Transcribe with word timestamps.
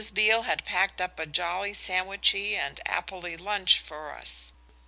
Beale 0.15 0.41
had 0.41 0.65
packed 0.65 0.99
up 0.99 1.19
a 1.19 1.27
jolly 1.27 1.73
sandwichy 1.75 2.55
and 2.55 2.81
apply 2.87 3.35
lunch 3.35 3.77
for 3.79 4.15
us. 4.15 4.51